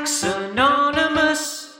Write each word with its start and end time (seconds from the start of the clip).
Hacks 0.00 0.22
Anonymous. 0.22 1.76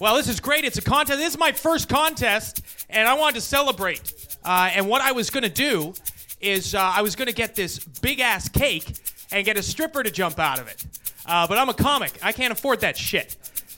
Well, 0.00 0.16
this 0.16 0.28
is 0.28 0.40
great. 0.40 0.64
It's 0.64 0.76
a 0.78 0.82
contest. 0.82 1.16
This 1.16 1.34
is 1.34 1.38
my 1.38 1.52
first 1.52 1.88
contest, 1.88 2.60
and 2.90 3.06
I 3.06 3.14
wanted 3.14 3.36
to 3.36 3.40
celebrate. 3.40 4.12
Uh, 4.44 4.70
and 4.74 4.88
what 4.88 5.00
I 5.00 5.12
was 5.12 5.30
going 5.30 5.44
to 5.44 5.48
do 5.48 5.94
is 6.40 6.74
uh, 6.74 6.80
I 6.80 7.02
was 7.02 7.14
going 7.14 7.28
to 7.28 7.32
get 7.32 7.54
this 7.54 7.78
big 7.78 8.18
ass 8.18 8.48
cake 8.48 8.96
and 9.30 9.44
get 9.44 9.56
a 9.56 9.62
stripper 9.62 10.02
to 10.02 10.10
jump 10.10 10.40
out 10.40 10.58
of 10.58 10.66
it. 10.66 10.84
Uh, 11.24 11.46
but 11.46 11.56
I'm 11.56 11.68
a 11.68 11.74
comic. 11.74 12.18
I 12.20 12.32
can't 12.32 12.52
afford 12.52 12.80
that 12.80 12.96
shit. 12.96 13.36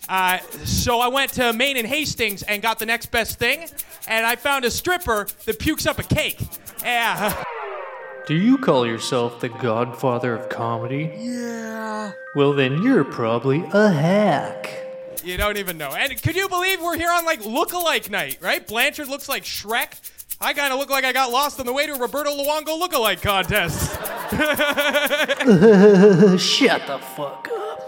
Uh, 0.09 0.39
so 0.65 0.99
I 0.99 1.09
went 1.09 1.35
to 1.35 1.53
Main 1.53 1.77
and 1.77 1.87
Hastings 1.87 2.43
and 2.43 2.63
got 2.63 2.79
the 2.79 2.87
next 2.87 3.11
best 3.11 3.39
thing, 3.39 3.69
and 4.09 4.25
I 4.25 4.37
found 4.37 4.65
a 4.65 4.71
stripper 4.71 5.27
that 5.45 5.59
pukes 5.59 5.87
up 5.87 5.99
a 5.99 6.05
cake. 6.05 6.41
Yeah. 6.83 7.45
Do 8.27 8.35
you 8.35 8.57
call 8.57 8.87
yourself 8.87 9.41
the 9.41 9.51
godfather 9.51 10.35
of 10.35 10.49
comedy? 10.49 11.13
Yeah. 11.19 11.68
Well, 12.35 12.53
then 12.53 12.83
you're 12.83 13.05
probably 13.05 13.65
a 13.73 13.91
hack. 13.91 14.71
You 15.25 15.37
don't 15.37 15.57
even 15.57 15.79
know. 15.79 15.91
And 15.91 16.21
could 16.23 16.37
you 16.37 16.49
believe 16.49 16.81
we're 16.81 16.97
here 16.97 17.11
on 17.11 17.25
like 17.25 17.45
look-alike 17.45 18.11
night, 18.11 18.39
right? 18.41 18.65
Blanchard 18.67 19.09
looks 19.09 19.29
like 19.29 19.45
Shrek. 19.45 19.95
I 20.41 20.53
kind 20.53 20.73
of 20.73 20.79
look 20.79 20.91
like 20.91 21.05
I 21.05 21.13
got 21.13 21.33
lost 21.33 21.59
on 21.59 21.67
the 21.67 21.73
way 21.73 21.87
to 21.87 21.95
a 21.95 21.99
Roberto 21.99 22.31
Luongo 22.31 22.79
look-alike 22.79 23.23
contest. 23.23 23.91
Shut 26.41 26.87
the 26.87 26.99
fuck 27.17 27.49
up. 27.51 27.83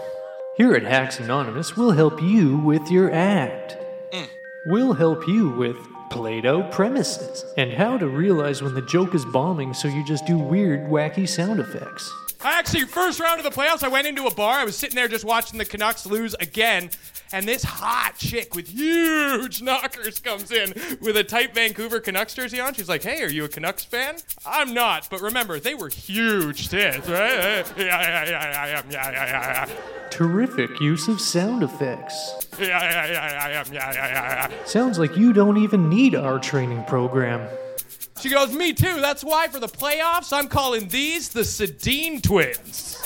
Here 0.57 0.73
at 0.73 0.83
Hacks 0.83 1.19
Anonymous, 1.19 1.77
we'll 1.77 1.91
help 1.91 2.21
you 2.21 2.57
with 2.57 2.91
your 2.91 3.11
act. 3.13 3.77
Mm. 4.11 4.27
We'll 4.65 4.93
help 4.93 5.27
you 5.27 5.49
with 5.49 5.77
Play 6.09 6.41
Doh 6.41 6.63
premises 6.63 7.45
and 7.57 7.71
how 7.71 7.97
to 7.97 8.07
realize 8.07 8.61
when 8.61 8.73
the 8.73 8.81
joke 8.81 9.15
is 9.15 9.23
bombing 9.23 9.73
so 9.73 9.87
you 9.87 10.03
just 10.03 10.25
do 10.25 10.37
weird, 10.37 10.89
wacky 10.89 11.27
sound 11.27 11.61
effects. 11.61 12.11
I 12.43 12.57
actually, 12.57 12.85
first 12.85 13.19
round 13.19 13.39
of 13.39 13.43
the 13.43 13.51
playoffs, 13.51 13.83
I 13.83 13.87
went 13.87 14.07
into 14.07 14.25
a 14.25 14.33
bar. 14.33 14.57
I 14.59 14.63
was 14.65 14.75
sitting 14.75 14.95
there 14.95 15.07
just 15.07 15.23
watching 15.23 15.59
the 15.59 15.65
Canucks 15.65 16.05
lose 16.05 16.33
again. 16.35 16.89
And 17.33 17.47
this 17.47 17.63
hot 17.63 18.13
chick 18.17 18.55
with 18.55 18.67
huge 18.67 19.61
knockers 19.61 20.19
comes 20.19 20.51
in 20.51 20.73
with 21.01 21.15
a 21.17 21.23
tight 21.23 21.53
Vancouver 21.53 21.99
Canucks 21.99 22.33
jersey 22.33 22.59
on. 22.59 22.73
She's 22.73 22.89
like, 22.89 23.03
hey, 23.03 23.21
are 23.21 23.29
you 23.29 23.45
a 23.45 23.47
Canucks 23.47 23.85
fan? 23.85 24.15
I'm 24.45 24.73
not, 24.73 25.07
but 25.09 25.21
remember, 25.21 25.59
they 25.59 25.75
were 25.75 25.89
huge 25.89 26.69
tits, 26.69 27.07
right? 27.07 27.65
Yeah, 27.77 28.01
yeah, 28.01 28.25
yeah. 28.25 28.65
Yeah, 28.65 28.83
yeah, 28.89 29.11
yeah, 29.11 29.67
yeah. 29.67 30.09
Terrific 30.09 30.79
use 30.81 31.07
of 31.07 31.21
sound 31.21 31.63
effects. 31.63 32.47
Yeah, 32.59 32.67
yeah, 32.67 33.07
yeah, 33.07 33.61
am. 33.61 33.73
Yeah, 33.73 33.93
yeah, 33.93 34.07
yeah, 34.07 34.49
yeah. 34.49 34.65
Sounds 34.65 34.99
like 34.99 35.15
you 35.15 35.31
don't 35.31 35.57
even 35.57 35.89
need 35.89 36.15
our 36.15 36.37
training 36.37 36.83
program. 36.85 37.47
She 38.21 38.29
goes, 38.29 38.53
Me 38.53 38.71
too. 38.71 39.01
That's 39.01 39.23
why 39.23 39.47
for 39.47 39.59
the 39.59 39.67
playoffs, 39.67 40.31
I'm 40.31 40.47
calling 40.47 40.87
these 40.87 41.29
the 41.29 41.41
Sedin 41.41 42.21
twins. 42.21 43.01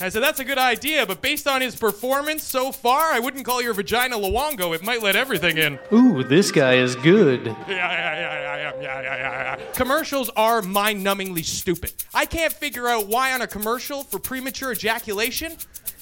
I 0.00 0.08
said, 0.08 0.20
That's 0.20 0.40
a 0.40 0.44
good 0.44 0.58
idea, 0.58 1.06
but 1.06 1.22
based 1.22 1.46
on 1.46 1.60
his 1.60 1.76
performance 1.76 2.42
so 2.42 2.72
far, 2.72 3.12
I 3.12 3.20
wouldn't 3.20 3.44
call 3.44 3.62
your 3.62 3.72
vagina 3.72 4.16
Luongo. 4.16 4.74
It 4.74 4.82
might 4.82 5.00
let 5.00 5.14
everything 5.14 5.58
in. 5.58 5.78
Ooh, 5.92 6.24
this 6.24 6.50
guy 6.50 6.74
is 6.74 6.96
good. 6.96 7.46
Yeah, 7.46 7.54
yeah, 7.68 7.68
yeah, 7.68 8.56
yeah, 8.56 8.82
yeah, 8.82 9.02
yeah, 9.02 9.56
yeah. 9.58 9.72
Commercials 9.74 10.28
are 10.30 10.60
mind 10.60 11.06
numbingly 11.06 11.44
stupid. 11.44 11.92
I 12.12 12.26
can't 12.26 12.52
figure 12.52 12.88
out 12.88 13.06
why 13.06 13.32
on 13.32 13.42
a 13.42 13.46
commercial 13.46 14.02
for 14.02 14.18
premature 14.18 14.72
ejaculation, 14.72 15.52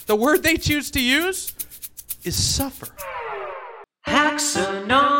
the 0.06 0.16
word 0.16 0.42
they 0.42 0.56
choose 0.56 0.90
to 0.92 1.02
use 1.02 1.54
is 2.24 2.42
suffer. 2.42 2.88
Haxonomics. 4.06 5.19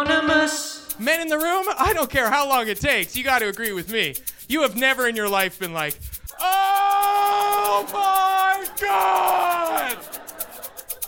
Men 1.01 1.21
in 1.23 1.29
the 1.29 1.39
room, 1.39 1.65
I 1.79 1.95
don't 1.95 2.11
care 2.11 2.31
how 2.31 2.47
long 2.47 2.69
it 2.69 2.79
takes, 2.79 3.17
you 3.17 3.25
got 3.25 3.39
to 3.39 3.49
agree 3.49 3.73
with 3.73 3.91
me. 3.91 4.17
You 4.49 4.61
have 4.61 4.77
never 4.77 5.09
in 5.09 5.17
your 5.17 5.31
life 5.31 5.59
been 5.59 5.73
like, 5.73 5.99
oh 6.39 7.89
my 7.91 8.67
god! 8.79 9.97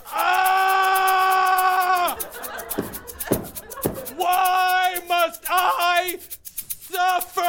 Ah! 0.07 2.17
Why 4.15 4.99
must 5.07 5.45
I 5.47 6.17
suffer? 6.49 7.41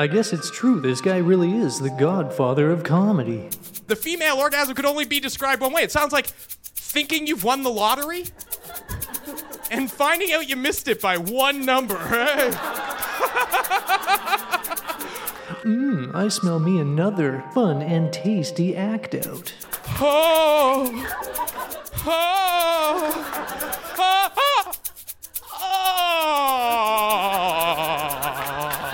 I 0.00 0.08
guess 0.12 0.32
it's 0.32 0.48
true, 0.52 0.80
this 0.80 1.00
guy 1.00 1.16
really 1.16 1.56
is 1.56 1.80
the 1.80 1.90
godfather 1.90 2.70
of 2.70 2.84
comedy. 2.84 3.48
The 3.88 3.96
female 3.96 4.36
orgasm 4.36 4.76
could 4.76 4.86
only 4.86 5.06
be 5.06 5.18
described 5.18 5.60
one 5.60 5.72
way. 5.72 5.82
It 5.82 5.90
sounds 5.90 6.12
like 6.12 6.28
thinking 6.28 7.26
you've 7.26 7.42
won 7.42 7.64
the 7.64 7.70
lottery 7.70 8.26
and 9.72 9.90
finding 9.90 10.32
out 10.32 10.48
you 10.48 10.54
missed 10.54 10.86
it 10.86 11.00
by 11.00 11.16
one 11.16 11.64
number. 11.64 11.96
Mmm, 15.64 16.14
I 16.14 16.28
smell 16.28 16.58
me 16.58 16.78
another 16.78 17.42
fun 17.54 17.82
and 17.82 18.12
tasty 18.12 18.76
act 18.76 19.14
out. 19.14 19.54
Oh. 19.98 20.90
Oh. 22.04 23.12
Oh. 23.98 24.32
Oh. 25.54 25.92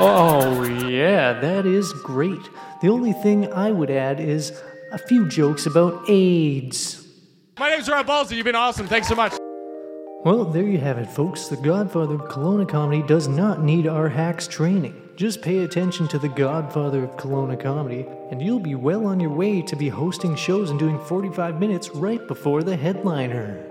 Oh, 0.01 0.61
oh 0.61 0.63
yeah, 0.89 1.33
that 1.41 1.67
is 1.67 1.93
great. 2.05 2.49
The 2.81 2.89
only 2.89 3.13
thing 3.13 3.53
I 3.53 3.73
would 3.73 3.91
add 3.91 4.21
is 4.21 4.53
a 4.93 4.99
few 4.99 5.27
jokes 5.27 5.67
about 5.67 6.09
AIDS. 6.09 7.05
My 7.59 7.71
name's 7.71 7.89
Rob 7.89 8.07
Balsy. 8.07 8.37
You've 8.37 8.45
been 8.45 8.55
awesome. 8.55 8.87
Thanks 8.87 9.09
so 9.09 9.17
much. 9.17 9.33
Well, 10.25 10.45
there 10.45 10.65
you 10.65 10.79
have 10.79 10.99
it, 10.99 11.09
folks. 11.09 11.47
The 11.47 11.57
Godfather 11.57 12.17
of 12.17 12.23
Kelowna 12.23 12.69
Comedy 12.69 13.03
does 13.03 13.29
not 13.29 13.63
need 13.63 13.87
our 13.87 14.09
hacks 14.09 14.49
training. 14.49 15.11
Just 15.15 15.43
pay 15.43 15.59
attention 15.59 16.09
to 16.09 16.19
the 16.19 16.29
Godfather 16.29 17.05
of 17.05 17.17
Kelowna 17.17 17.59
Comedy, 17.63 18.05
and 18.33 18.43
you'll 18.43 18.59
be 18.59 18.75
well 18.75 19.07
on 19.07 19.21
your 19.21 19.31
way 19.31 19.63
to 19.63 19.77
be 19.77 19.89
hosting 19.89 20.35
shows 20.35 20.71
and 20.71 20.79
doing 20.79 20.99
45 21.05 21.61
minutes 21.61 21.91
right 21.91 22.27
before 22.27 22.65
the 22.65 22.75
headliner. 22.75 23.65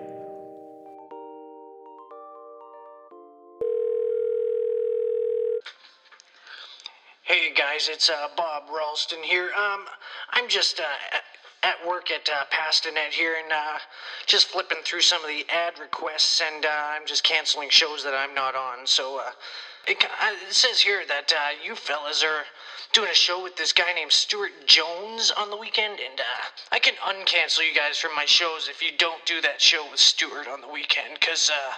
Hey 7.23 7.53
guys, 7.53 7.89
it's 7.91 8.09
uh, 8.09 8.29
Bob 8.37 8.63
Ralsdon 8.73 9.21
here. 9.21 9.49
Um, 9.53 9.83
I'm 10.31 10.47
just 10.47 10.79
uh, 10.79 11.17
at, 11.63 11.75
work 11.87 12.11
at 12.11 12.29
uh, 12.29 12.43
here 13.11 13.35
and 13.41 13.51
uh, 13.51 13.79
just 14.25 14.47
flipping 14.47 14.79
through 14.83 15.01
some 15.01 15.21
of 15.21 15.27
the 15.27 15.45
ad 15.49 15.79
requests, 15.79 16.41
and 16.41 16.65
uh, 16.65 16.69
I'm 16.69 17.05
just 17.05 17.23
canceling 17.23 17.69
shows 17.69 18.03
that 18.03 18.13
I'm 18.13 18.33
not 18.33 18.55
on. 18.55 18.85
So 18.85 19.19
uh, 19.19 19.31
it, 19.87 20.03
uh, 20.03 20.33
it 20.47 20.53
says 20.53 20.79
here 20.79 21.03
that 21.07 21.31
uh, 21.31 21.49
you 21.63 21.75
fellas 21.75 22.23
are 22.23 22.43
doing 22.93 23.09
a 23.09 23.15
show 23.15 23.41
with 23.41 23.55
this 23.55 23.73
guy 23.73 23.93
named 23.93 24.11
Stuart 24.11 24.51
Jones 24.65 25.31
on 25.31 25.49
the 25.49 25.57
weekend, 25.57 25.99
and 25.99 26.19
uh, 26.19 26.45
I 26.71 26.79
can 26.79 26.95
uncancel 26.95 27.59
you 27.59 27.75
guys 27.75 27.97
from 27.97 28.15
my 28.15 28.25
shows 28.25 28.67
if 28.69 28.81
you 28.81 28.89
don't 28.97 29.25
do 29.25 29.41
that 29.41 29.61
show 29.61 29.85
with 29.89 29.99
Stuart 29.99 30.47
on 30.47 30.61
the 30.61 30.67
weekend, 30.67 31.19
cause 31.21 31.49
uh, 31.49 31.73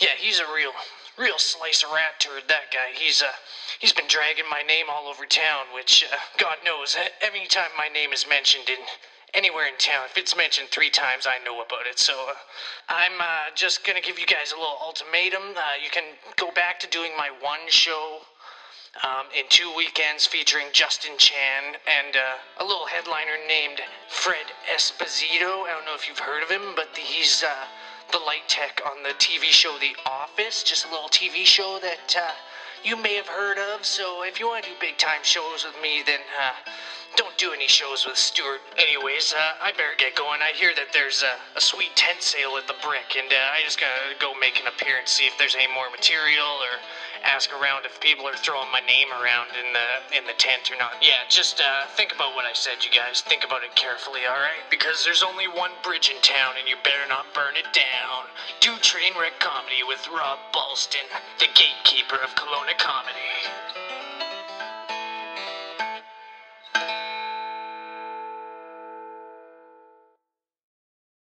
yeah, 0.00 0.16
he's 0.18 0.40
a 0.40 0.46
real, 0.54 0.72
real 1.18 1.38
slice 1.38 1.82
of 1.82 1.90
rat 1.92 2.18
turd. 2.18 2.44
That 2.48 2.72
guy. 2.72 2.94
He's 2.94 3.22
uh, 3.22 3.30
he's 3.78 3.92
been 3.92 4.08
dragging 4.08 4.48
my 4.50 4.62
name 4.62 4.86
all 4.90 5.06
over 5.06 5.26
town. 5.26 5.66
Which 5.74 6.04
uh, 6.10 6.16
God 6.38 6.56
knows, 6.64 6.96
every 7.20 7.46
time 7.46 7.70
my 7.76 7.88
name 7.88 8.12
is 8.12 8.26
mentioned 8.28 8.68
in 8.68 8.78
anywhere 9.34 9.66
in 9.66 9.76
town, 9.78 10.04
if 10.10 10.16
it's 10.16 10.36
mentioned 10.36 10.68
three 10.70 10.90
times, 10.90 11.26
I 11.26 11.42
know 11.44 11.60
about 11.60 11.86
it. 11.86 11.98
So 11.98 12.12
uh, 12.28 12.34
I'm 12.88 13.20
uh, 13.20 13.54
just 13.54 13.84
gonna 13.84 14.00
give 14.00 14.18
you 14.18 14.26
guys 14.26 14.52
a 14.52 14.56
little 14.56 14.78
ultimatum. 14.80 15.56
Uh, 15.56 15.76
you 15.82 15.90
can 15.90 16.04
go 16.36 16.50
back 16.52 16.80
to 16.80 16.88
doing 16.88 17.12
my 17.16 17.30
one 17.40 17.68
show. 17.68 18.18
Um, 19.08 19.24
in 19.32 19.44
two 19.48 19.72
weekends 19.74 20.26
featuring 20.26 20.66
Justin 20.74 21.12
Chan 21.16 21.80
and 21.88 22.14
uh, 22.14 22.62
a 22.62 22.62
little 22.62 22.84
headliner 22.84 23.40
named 23.48 23.80
Fred 24.10 24.44
Esposito. 24.68 25.64
I 25.64 25.72
don't 25.72 25.86
know 25.86 25.94
if 25.94 26.06
you've 26.06 26.18
heard 26.18 26.42
of 26.42 26.50
him, 26.50 26.74
but 26.76 26.94
the, 26.94 27.00
he's 27.00 27.42
uh, 27.42 27.64
the 28.12 28.18
light 28.18 28.46
tech 28.46 28.80
on 28.84 29.02
the 29.02 29.16
TV 29.16 29.48
show 29.48 29.78
The 29.80 29.96
Office, 30.04 30.62
just 30.62 30.84
a 30.84 30.90
little 30.90 31.08
TV 31.08 31.46
show 31.46 31.78
that 31.80 32.14
uh, 32.14 32.32
you 32.84 32.94
may 32.94 33.14
have 33.16 33.26
heard 33.26 33.56
of. 33.56 33.86
So 33.86 34.22
if 34.22 34.38
you 34.38 34.46
want 34.46 34.64
to 34.64 34.70
do 34.70 34.76
big 34.80 34.98
time 34.98 35.20
shows 35.22 35.64
with 35.64 35.80
me, 35.82 36.02
then 36.04 36.20
uh, 36.36 36.52
don't 37.16 37.36
do 37.38 37.52
any 37.52 37.66
shows 37.66 38.04
with 38.04 38.16
Stuart. 38.16 38.60
Anyways, 38.76 39.32
uh, 39.32 39.64
I 39.64 39.72
better 39.72 39.96
get 39.96 40.14
going. 40.14 40.40
I 40.42 40.52
hear 40.52 40.72
that 40.76 40.92
there's 40.92 41.24
a, 41.24 41.56
a 41.56 41.60
sweet 41.60 41.96
tent 41.96 42.20
sale 42.20 42.60
at 42.60 42.66
the 42.66 42.76
Brick, 42.84 43.16
and 43.16 43.32
uh, 43.32 43.56
I 43.56 43.64
just 43.64 43.80
gotta 43.80 44.12
go 44.20 44.34
make 44.38 44.60
an 44.60 44.68
appearance, 44.68 45.12
see 45.12 45.24
if 45.24 45.32
there's 45.38 45.56
any 45.56 45.72
more 45.72 45.88
material 45.88 46.60
or 46.60 46.76
ask 47.24 47.52
around 47.52 47.84
if 47.86 48.00
people 48.00 48.26
are 48.26 48.36
throwing 48.36 48.70
my 48.70 48.80
name 48.80 49.12
around 49.12 49.48
in 49.56 49.72
the 49.72 50.16
in 50.16 50.24
the 50.24 50.32
tent 50.34 50.70
or 50.70 50.76
not. 50.76 50.94
Yeah, 51.02 51.24
just 51.28 51.60
uh, 51.60 51.86
think 51.96 52.12
about 52.12 52.34
what 52.34 52.44
I 52.44 52.52
said, 52.52 52.84
you 52.84 52.90
guys. 52.90 53.20
Think 53.20 53.44
about 53.44 53.62
it 53.62 53.74
carefully, 53.74 54.26
all 54.26 54.40
right? 54.40 54.62
Because 54.70 55.04
there's 55.04 55.22
only 55.22 55.48
one 55.48 55.72
bridge 55.82 56.10
in 56.10 56.20
town, 56.22 56.54
and 56.58 56.68
you 56.68 56.76
better 56.84 57.06
not 57.08 57.32
burn 57.34 57.56
it 57.56 57.70
down. 57.72 58.26
Do 58.60 58.76
train 58.78 59.12
wreck 59.18 59.38
comedy 59.40 59.82
with 59.86 60.06
Rob 60.08 60.38
Balston, 60.52 61.06
the 61.38 61.46
gatekeeper 61.54 62.16
of 62.16 62.34
Kelowna 62.34 62.76
comedy. 62.78 63.51